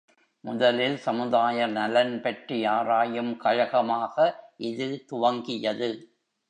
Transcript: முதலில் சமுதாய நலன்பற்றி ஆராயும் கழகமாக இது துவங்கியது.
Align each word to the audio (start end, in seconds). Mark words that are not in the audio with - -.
முதலில் 0.43 0.97
சமுதாய 0.97 1.67
நலன்பற்றி 1.67 2.57
ஆராயும் 2.67 3.37
கழகமாக 3.37 4.15
இது 4.55 5.05
துவங்கியது. 5.11 5.91